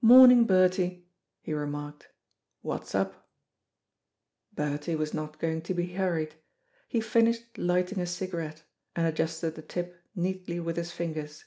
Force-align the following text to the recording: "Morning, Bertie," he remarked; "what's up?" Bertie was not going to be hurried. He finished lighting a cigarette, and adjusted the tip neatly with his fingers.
"Morning, 0.00 0.46
Bertie," 0.46 1.06
he 1.42 1.52
remarked; 1.52 2.08
"what's 2.62 2.94
up?" 2.94 3.28
Bertie 4.54 4.94
was 4.96 5.12
not 5.12 5.38
going 5.38 5.60
to 5.60 5.74
be 5.74 5.92
hurried. 5.92 6.36
He 6.88 7.02
finished 7.02 7.58
lighting 7.58 8.00
a 8.00 8.06
cigarette, 8.06 8.62
and 8.96 9.06
adjusted 9.06 9.56
the 9.56 9.60
tip 9.60 10.00
neatly 10.14 10.58
with 10.58 10.76
his 10.76 10.90
fingers. 10.90 11.44